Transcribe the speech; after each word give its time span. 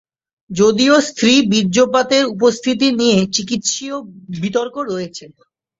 যদিও, 0.49 0.95
স্ত্রী 1.09 1.33
বীর্যপাতের 1.51 2.23
উপস্থিতি 2.35 2.87
নিয়ে 2.99 3.19
চিকিৎসীয় 3.35 3.95
বিতর্ক 4.35 4.75
রয়েছে। 4.89 5.25